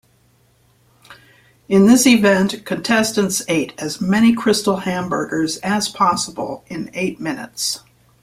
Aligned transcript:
In 1.69 1.85
this 1.85 2.07
event, 2.07 2.65
contestants 2.65 3.43
ate 3.47 3.73
as 3.77 4.01
many 4.01 4.35
Krystal 4.35 4.81
hamburgers 4.81 5.57
as 5.57 5.89
possible 5.89 6.63
in 6.65 6.89
eight 6.95 7.19
minutes. 7.19 7.81